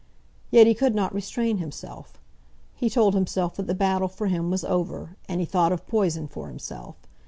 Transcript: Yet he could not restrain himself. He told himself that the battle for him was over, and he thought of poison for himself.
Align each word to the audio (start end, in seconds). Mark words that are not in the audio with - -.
Yet 0.49 0.65
he 0.65 0.73
could 0.73 0.95
not 0.95 1.13
restrain 1.13 1.59
himself. 1.59 2.19
He 2.73 2.89
told 2.89 3.13
himself 3.13 3.53
that 3.57 3.67
the 3.67 3.75
battle 3.75 4.07
for 4.07 4.25
him 4.25 4.49
was 4.49 4.63
over, 4.63 5.15
and 5.29 5.39
he 5.39 5.45
thought 5.45 5.71
of 5.71 5.85
poison 5.85 6.27
for 6.27 6.47
himself. 6.47 6.95